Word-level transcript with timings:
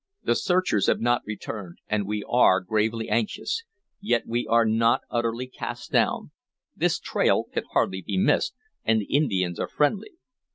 The 0.23 0.33
searchers 0.33 0.87
have 0.87 0.99
not 0.99 1.21
returned, 1.27 1.77
and 1.87 2.07
we 2.07 2.23
are 2.27 2.59
gravely 2.59 3.07
anxious. 3.07 3.63
Yet 3.99 4.23
we 4.25 4.47
are 4.47 4.65
not 4.65 5.01
utterly 5.11 5.45
cast 5.45 5.91
down. 5.91 6.31
This 6.75 6.97
trail 6.99 7.43
can 7.43 7.65
hardly 7.73 8.01
be 8.01 8.17
missed, 8.17 8.55
and 8.83 8.99
the 8.99 9.15
Indians 9.15 9.59
are 9.59 9.67
friendly. 9.69 10.13